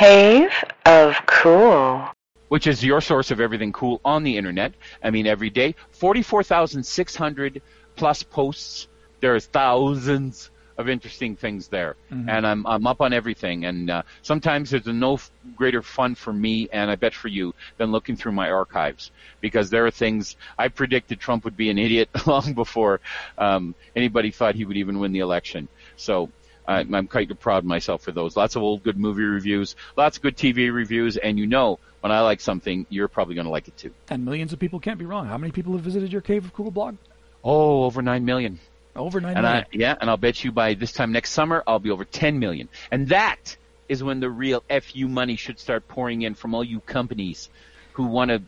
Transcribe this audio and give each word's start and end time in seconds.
Cave 0.00 0.50
of 0.86 1.14
Cool. 1.26 2.08
which 2.48 2.66
is 2.66 2.82
your 2.82 3.02
source 3.02 3.30
of 3.30 3.38
everything 3.38 3.70
cool 3.70 4.00
on 4.02 4.22
the 4.22 4.34
internet. 4.34 4.72
I 5.04 5.10
mean, 5.10 5.26
every 5.26 5.50
day, 5.50 5.74
44,600 5.90 7.60
plus 7.96 8.22
posts. 8.22 8.88
There's 9.20 9.44
thousands 9.44 10.50
of 10.78 10.88
interesting 10.88 11.36
things 11.36 11.68
there, 11.68 11.96
and 12.10 12.46
I'm 12.46 12.66
I'm 12.66 12.86
up 12.86 13.02
on 13.02 13.12
everything. 13.12 13.66
And 13.66 13.90
uh, 13.90 14.02
sometimes 14.22 14.70
there's 14.70 14.86
no 14.86 15.14
f- 15.14 15.30
greater 15.54 15.82
fun 15.82 16.14
for 16.14 16.32
me, 16.32 16.66
and 16.72 16.90
I 16.90 16.96
bet 16.96 17.12
for 17.12 17.28
you, 17.28 17.54
than 17.76 17.92
looking 17.92 18.16
through 18.16 18.32
my 18.32 18.48
archives 18.50 19.10
because 19.42 19.68
there 19.68 19.84
are 19.84 19.90
things 19.90 20.36
I 20.56 20.68
predicted 20.68 21.20
Trump 21.20 21.44
would 21.44 21.58
be 21.58 21.68
an 21.68 21.76
idiot 21.78 22.08
long 22.26 22.54
before 22.54 23.02
um, 23.36 23.74
anybody 23.94 24.30
thought 24.30 24.54
he 24.54 24.64
would 24.64 24.78
even 24.78 24.98
win 24.98 25.12
the 25.12 25.18
election. 25.18 25.68
So. 25.96 26.30
I- 26.70 26.86
I'm 26.92 27.06
quite 27.08 27.38
proud 27.40 27.58
of 27.58 27.64
myself 27.64 28.02
for 28.02 28.12
those. 28.12 28.36
Lots 28.36 28.56
of 28.56 28.62
old 28.62 28.82
good 28.82 28.96
movie 28.98 29.22
reviews, 29.24 29.76
lots 29.96 30.16
of 30.16 30.22
good 30.22 30.36
TV 30.36 30.72
reviews, 30.72 31.16
and 31.16 31.38
you 31.38 31.46
know 31.46 31.78
when 32.00 32.12
I 32.12 32.20
like 32.20 32.40
something, 32.40 32.86
you're 32.88 33.08
probably 33.08 33.34
going 33.34 33.44
to 33.46 33.50
like 33.50 33.68
it 33.68 33.76
too. 33.76 33.92
And 34.08 34.24
millions 34.24 34.52
of 34.52 34.58
people 34.58 34.80
can't 34.80 34.98
be 34.98 35.04
wrong. 35.04 35.26
How 35.26 35.36
many 35.36 35.52
people 35.52 35.72
have 35.72 35.82
visited 35.82 36.12
your 36.12 36.22
Cave 36.22 36.44
of 36.44 36.52
Cool 36.54 36.70
blog? 36.70 36.96
Oh, 37.44 37.84
over 37.84 38.02
nine 38.02 38.24
million. 38.24 38.58
Over 38.96 39.20
nine 39.20 39.36
And 39.36 39.44
million. 39.44 39.64
I, 39.64 39.76
yeah, 39.76 39.96
and 40.00 40.08
I'll 40.10 40.16
bet 40.16 40.42
you 40.44 40.52
by 40.52 40.74
this 40.74 40.92
time 40.92 41.12
next 41.12 41.30
summer, 41.30 41.62
I'll 41.66 41.78
be 41.78 41.90
over 41.90 42.04
10 42.04 42.38
million. 42.38 42.68
And 42.90 43.08
that 43.08 43.56
is 43.88 44.02
when 44.02 44.20
the 44.20 44.30
real 44.30 44.62
FU 44.68 45.08
money 45.08 45.36
should 45.36 45.58
start 45.58 45.86
pouring 45.88 46.22
in 46.22 46.34
from 46.34 46.54
all 46.54 46.64
you 46.64 46.80
companies 46.80 47.48
who 48.00 48.08
want 48.08 48.30
to 48.30 48.42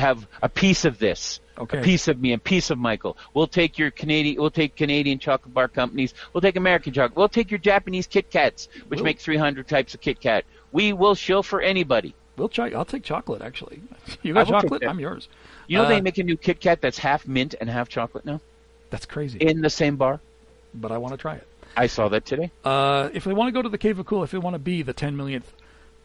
have 0.00 0.26
a 0.42 0.48
piece 0.48 0.84
of 0.84 0.98
this. 0.98 1.40
Okay. 1.58 1.78
A 1.78 1.82
piece 1.82 2.08
of 2.08 2.18
me, 2.20 2.32
a 2.32 2.38
piece 2.38 2.70
of 2.70 2.78
Michael. 2.78 3.16
We'll 3.34 3.46
take 3.46 3.78
your 3.78 3.90
Canadian, 3.90 4.40
we'll 4.40 4.50
take 4.50 4.76
Canadian 4.76 5.18
chocolate 5.18 5.52
bar 5.52 5.68
companies. 5.68 6.14
We'll 6.32 6.40
take 6.40 6.56
American 6.56 6.92
chocolate. 6.94 7.16
We'll 7.16 7.28
take 7.28 7.50
your 7.50 7.58
Japanese 7.58 8.06
Kit 8.06 8.30
Kats, 8.30 8.68
which 8.88 9.02
make 9.02 9.18
300 9.18 9.68
types 9.68 9.92
of 9.94 10.00
Kit 10.00 10.20
Kat. 10.20 10.44
We 10.72 10.92
will 10.94 11.14
shill 11.14 11.42
for 11.42 11.60
anybody. 11.60 12.14
We'll 12.36 12.48
try. 12.48 12.70
I'll 12.70 12.86
take 12.86 13.02
chocolate. 13.02 13.42
Actually, 13.42 13.82
you 14.22 14.32
got 14.32 14.46
chocolate. 14.48 14.82
I'm 14.86 14.98
yours. 15.00 15.28
You 15.66 15.76
know 15.78 15.84
Uh, 15.84 15.88
they 15.88 16.00
make 16.00 16.16
a 16.18 16.22
new 16.22 16.36
Kit 16.38 16.60
Kat 16.60 16.80
that's 16.80 16.98
half 16.98 17.28
mint 17.28 17.54
and 17.60 17.68
half 17.68 17.88
chocolate 17.90 18.24
now 18.24 18.40
That's 18.88 19.04
crazy. 19.06 19.38
in 19.38 19.60
the 19.60 19.70
same 19.70 19.96
bar. 19.96 20.20
but 20.74 20.90
I 20.92 20.96
want 20.98 21.12
to 21.12 21.18
try 21.18 21.34
it. 21.34 21.46
I 21.76 21.86
saw 21.88 22.08
that 22.08 22.24
today. 22.24 22.50
Uh, 22.64 23.10
if 23.12 23.24
they 23.24 23.32
want 23.34 23.48
to 23.48 23.52
go 23.52 23.60
to 23.62 23.68
the 23.68 23.78
Cave 23.78 23.98
of 23.98 24.06
Cool, 24.06 24.24
if 24.24 24.30
they 24.30 24.38
want 24.38 24.54
to 24.54 24.58
be 24.58 24.82
the 24.82 24.92
10 24.94 25.16
millionth 25.16 25.52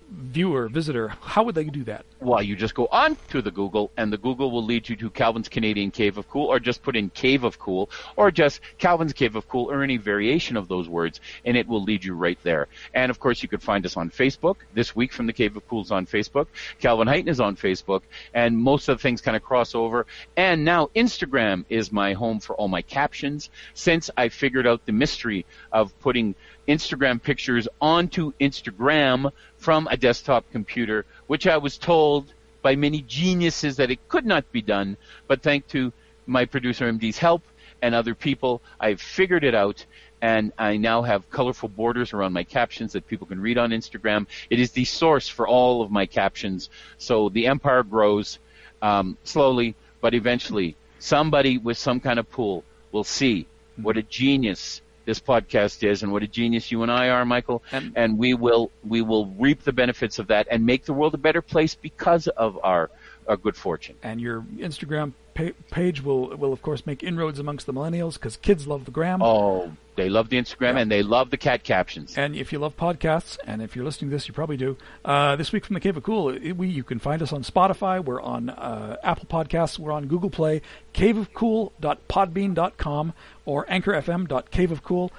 viewer, 0.09 0.67
visitor, 0.67 1.09
how 1.21 1.43
would 1.43 1.55
they 1.55 1.63
do 1.63 1.83
that? 1.83 2.05
Well, 2.19 2.41
you 2.41 2.55
just 2.55 2.75
go 2.75 2.87
on 2.87 3.17
to 3.29 3.41
the 3.41 3.51
Google, 3.51 3.91
and 3.97 4.11
the 4.11 4.17
Google 4.17 4.51
will 4.51 4.63
lead 4.63 4.87
you 4.87 4.95
to 4.97 5.09
Calvin's 5.09 5.49
Canadian 5.49 5.91
Cave 5.91 6.17
of 6.17 6.29
Cool, 6.29 6.47
or 6.47 6.59
just 6.59 6.83
put 6.83 6.95
in 6.95 7.09
Cave 7.09 7.43
of 7.43 7.59
Cool, 7.59 7.89
or 8.15 8.31
just 8.31 8.61
Calvin's 8.77 9.13
Cave 9.13 9.35
of 9.35 9.47
Cool, 9.47 9.71
or 9.71 9.83
any 9.83 9.97
variation 9.97 10.57
of 10.57 10.67
those 10.67 10.87
words, 10.87 11.21
and 11.43 11.57
it 11.57 11.67
will 11.67 11.83
lead 11.83 12.03
you 12.03 12.15
right 12.15 12.37
there. 12.43 12.67
And 12.93 13.09
of 13.09 13.19
course, 13.19 13.41
you 13.41 13.49
could 13.49 13.63
find 13.63 13.85
us 13.85 13.97
on 13.97 14.09
Facebook. 14.09 14.57
This 14.73 14.95
week 14.95 15.11
from 15.11 15.27
the 15.27 15.33
Cave 15.33 15.55
of 15.55 15.67
Cool 15.67 15.81
is 15.81 15.91
on 15.91 16.05
Facebook. 16.05 16.47
Calvin 16.79 17.07
Heighton 17.07 17.29
is 17.29 17.39
on 17.39 17.55
Facebook, 17.55 18.01
and 18.33 18.57
most 18.57 18.87
of 18.89 18.97
the 18.97 19.01
things 19.01 19.21
kind 19.21 19.35
of 19.35 19.43
cross 19.43 19.75
over. 19.75 20.05
And 20.37 20.65
now 20.65 20.89
Instagram 20.95 21.65
is 21.69 21.91
my 21.91 22.13
home 22.13 22.39
for 22.39 22.55
all 22.55 22.67
my 22.67 22.81
captions, 22.81 23.49
since 23.73 24.09
I 24.15 24.29
figured 24.29 24.67
out 24.67 24.85
the 24.85 24.91
mystery 24.91 25.45
of 25.71 25.97
putting 25.99 26.35
Instagram 26.67 27.21
pictures 27.21 27.67
onto 27.79 28.31
Instagram 28.41 29.31
from 29.65 29.87
a 29.89 29.97
desktop 29.97 30.45
computer, 30.51 31.07
which 31.25 31.47
I 31.47 31.57
was 31.57 31.79
told 31.79 32.31
by 32.61 32.75
many 32.75 33.01
geniuses 33.01 33.77
that 33.77 33.89
it 33.89 34.07
could 34.07 34.23
not 34.23 34.51
be 34.51 34.61
done. 34.61 34.95
But 35.27 35.41
thanks 35.41 35.71
to 35.71 35.91
my 36.27 36.45
producer 36.45 36.85
MD's 36.85 37.17
help 37.17 37.41
and 37.81 37.95
other 37.95 38.13
people, 38.13 38.61
I've 38.79 39.01
figured 39.01 39.43
it 39.43 39.55
out. 39.55 39.83
And 40.21 40.53
I 40.59 40.77
now 40.77 41.01
have 41.01 41.31
colorful 41.31 41.69
borders 41.69 42.13
around 42.13 42.33
my 42.33 42.43
captions 42.43 42.93
that 42.93 43.07
people 43.07 43.25
can 43.25 43.41
read 43.41 43.57
on 43.57 43.71
Instagram. 43.71 44.27
It 44.51 44.59
is 44.59 44.71
the 44.71 44.85
source 44.85 45.27
for 45.27 45.47
all 45.47 45.81
of 45.81 45.89
my 45.89 46.05
captions. 46.05 46.69
So 46.99 47.29
the 47.29 47.47
empire 47.47 47.81
grows 47.81 48.37
um, 48.83 49.17
slowly, 49.23 49.73
but 49.99 50.13
eventually 50.13 50.75
somebody 50.99 51.57
with 51.57 51.79
some 51.79 51.99
kind 51.99 52.19
of 52.19 52.29
pool 52.29 52.63
will 52.91 53.03
see 53.03 53.47
what 53.77 53.97
a 53.97 54.03
genius 54.03 54.81
this 55.05 55.19
podcast 55.19 55.87
is 55.87 56.03
and 56.03 56.11
what 56.11 56.23
a 56.23 56.27
genius 56.27 56.71
you 56.71 56.83
and 56.83 56.91
I 56.91 57.09
are, 57.09 57.25
Michael. 57.25 57.63
And- 57.71 57.91
And, 57.95 58.17
we 58.17 58.33
will 58.33 58.71
we 58.83 59.01
will 59.01 59.27
reap 59.37 59.63
the 59.63 59.73
benefits 59.73 60.19
of 60.19 60.27
that 60.27 60.47
and 60.51 60.65
make 60.65 60.85
the 60.85 60.93
world 60.93 61.13
a 61.13 61.17
better 61.17 61.41
place 61.41 61.75
because 61.75 62.27
of 62.27 62.59
our, 62.63 62.89
our 63.27 63.37
good 63.37 63.55
fortune. 63.55 63.95
And 64.03 64.19
your 64.19 64.41
Instagram 64.57 65.13
page 65.35 66.01
will, 66.01 66.29
will 66.37 66.53
of 66.53 66.61
course, 66.61 66.85
make 66.85 67.03
inroads 67.03 67.39
amongst 67.39 67.65
the 67.65 67.73
millennials 67.73 68.13
because 68.13 68.37
kids 68.37 68.67
love 68.67 68.85
the 68.85 68.91
gram. 68.91 69.21
Oh, 69.21 69.73
they 69.97 70.07
love 70.09 70.29
the 70.29 70.37
Instagram 70.37 70.73
Yeah. 70.75 70.79
and 70.79 70.91
they 70.91 71.03
love 71.03 71.29
the 71.29 71.37
cat 71.37 71.63
captions. 71.63 72.17
And 72.17 72.35
if 72.35 72.51
you 72.53 72.59
love 72.59 72.75
podcasts, 72.77 73.37
and 73.45 73.61
if 73.61 73.75
you're 73.75 73.83
listening 73.85 74.09
to 74.11 74.15
this, 74.15 74.27
you 74.27 74.33
probably 74.33 74.57
do. 74.57 74.77
Uh, 75.03 75.35
this 75.35 75.51
week 75.51 75.65
from 75.65 75.73
the 75.73 75.79
Cave 75.81 75.97
of 75.97 76.03
Cool, 76.03 76.29
it- 76.29 76.53
we 76.53 76.67
you 76.69 76.83
can 76.83 76.99
find 76.99 77.21
us 77.21 77.33
on 77.33 77.43
Spotify. 77.43 78.03
We're 78.03 78.21
on 78.21 78.49
uh, 78.49 78.95
Apple 79.03 79.25
Podcasts. 79.29 79.77
We're 79.77 79.91
on 79.91 80.07
Google 80.07 80.29
Play. 80.29 80.61
Caveofcool.podbean.com 80.93 83.13
or 83.45 83.65
anchorfm.caveofcool. 83.65 85.09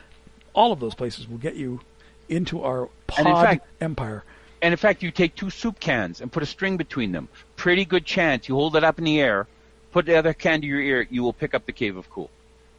All 0.55 0.73
of 0.73 0.81
those 0.81 0.95
places 0.95 1.29
will 1.29 1.39
get 1.39 1.57
you 1.57 1.81
into 2.29 2.63
our 2.63 2.89
pod 3.07 3.45
fact- 3.45 3.67
empire. 3.81 4.25
And 4.63 4.73
in 4.73 4.79
fact, 4.79 5.03
you 5.03 5.11
take 5.11 5.35
two 5.37 5.51
soup 5.51 5.79
cans 5.79 6.23
and 6.23 6.33
put 6.33 6.43
a 6.43 6.47
string 6.47 6.79
between 6.79 7.13
them. 7.13 7.29
Pretty 7.57 7.85
good 7.85 8.07
chance 8.07 8.49
you 8.49 8.55
hold 8.55 8.75
it 8.75 8.83
up 8.83 8.99
in 8.99 9.05
the 9.05 9.21
air, 9.21 9.47
put 9.97 10.05
the 10.05 10.17
other 10.17 10.35
can 10.35 10.61
to 10.61 10.67
your 10.67 10.83
ear, 10.83 11.07
you 11.09 11.23
will 11.23 11.33
pick 11.33 11.55
up 11.55 11.65
the 11.65 11.73
Cave 11.73 11.97
of 11.97 12.11
Cool, 12.11 12.29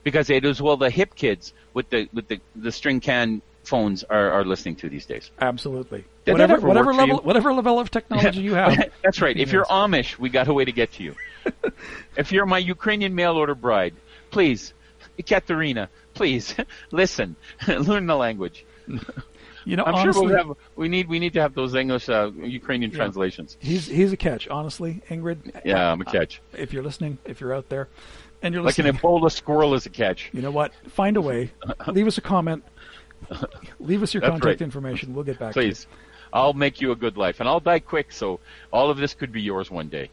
because 0.04 0.30
it 0.30 0.46
is 0.46 0.62
well 0.62 0.78
the 0.78 0.92
hip 0.92 1.16
kids 1.16 1.52
with 1.74 1.90
the 1.90 2.08
with 2.14 2.28
the, 2.28 2.40
the 2.56 2.72
string 2.72 3.00
can 3.00 3.42
phones 3.64 4.04
are, 4.04 4.30
are 4.30 4.46
listening 4.46 4.76
to 4.76 4.88
these 4.88 5.08
days. 5.08 5.32
Absolutely. 5.42 6.06
Did 6.26 6.34
whatever 6.34 6.60
whatever 6.60 6.94
level 6.94 7.18
whatever 7.18 7.52
level 7.54 7.80
of 7.80 7.90
technology 7.90 8.42
you 8.42 8.54
have. 8.54 8.92
That's 9.04 9.20
right. 9.20 9.36
If 9.36 9.52
you're 9.52 9.66
Amish, 9.66 10.20
we 10.20 10.30
got 10.30 10.48
a 10.48 10.54
way 10.54 10.66
to 10.66 10.72
get 10.72 10.92
to 10.94 11.04
you. 11.04 11.16
if 12.16 12.32
you're 12.32 12.46
my 12.46 12.60
Ukrainian 12.60 13.16
mail 13.16 13.34
order 13.34 13.56
bride, 13.56 13.96
please, 14.30 14.76
Katerina, 15.26 15.90
please 16.14 16.54
listen, 16.92 17.36
learn 17.68 18.06
the 18.06 18.16
language. 18.16 18.64
You 19.68 19.76
know, 19.76 19.84
I'm 19.84 19.96
honestly, 19.96 20.22
sure 20.22 20.30
we'll 20.30 20.48
have. 20.48 20.58
We 20.78 20.88
need. 20.88 21.10
We 21.10 21.20
need 21.20 21.34
to 21.34 21.42
have 21.42 21.54
those 21.54 21.76
English, 21.76 22.08
uh, 22.08 22.32
Ukrainian 22.38 22.92
Yeah. 22.92 22.98
translations. 22.98 23.58
he's 23.60 23.86
he's 23.86 24.14
a 24.14 24.18
catch. 24.18 24.48
Honestly, 24.48 25.02
Ingrid. 25.10 25.40
Yeah, 25.66 25.92
I'm 25.92 26.00
a 26.00 26.06
catch. 26.06 26.42
If 26.54 26.72
you're 26.72 26.84
listening, 26.84 27.18
if 27.26 27.42
you're 27.42 27.54
out 27.54 27.68
there, 27.68 27.90
and 28.42 28.54
you're 28.54 28.64
Like 28.64 28.78
an 28.80 28.86
listening, 28.86 29.02
Ebola 29.02 29.30
squirrel 29.32 29.74
is 29.74 29.86
a 29.86 29.90
catch. 29.90 30.30
you 30.32 30.42
know 30.42 30.52
what? 30.52 30.72
Find 30.90 31.18
a 31.18 31.22
way. 31.22 31.52
Leave 31.88 32.08
us 32.08 32.18
a 32.18 32.22
comment. 32.22 32.64
Leave 33.80 34.04
us 34.04 34.14
your 34.14 34.22
That's 34.22 34.32
contact 34.32 34.46
right. 34.46 34.62
information. 34.62 35.14
We'll 35.14 35.26
get 35.26 35.38
back 35.40 35.54
to 35.56 35.60
you. 35.62 35.68
Please, 35.70 35.88
I'll 36.32 36.54
make 36.54 36.80
you 36.80 36.92
a 36.92 36.96
good 36.96 37.18
life, 37.18 37.40
and 37.42 37.50
I'll 37.50 37.60
die 37.60 37.80
quick, 37.80 38.12
so 38.14 38.40
all 38.72 38.90
of 38.90 38.98
this 38.98 39.14
could 39.14 39.32
be 39.34 39.42
yours 39.42 39.70
one 39.70 39.90
day. 39.90 40.10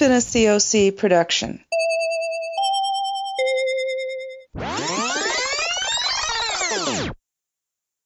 been 0.00 0.12
a 0.12 0.16
COC 0.16 0.96
production. 0.96 1.62